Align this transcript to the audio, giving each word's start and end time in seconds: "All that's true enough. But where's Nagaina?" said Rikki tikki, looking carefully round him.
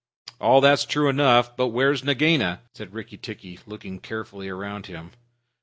"All 0.39 0.61
that's 0.61 0.83
true 0.83 1.09
enough. 1.09 1.55
But 1.55 1.67
where's 1.67 2.03
Nagaina?" 2.03 2.61
said 2.73 2.91
Rikki 2.95 3.17
tikki, 3.17 3.59
looking 3.67 3.99
carefully 3.99 4.49
round 4.49 4.87
him. 4.87 5.11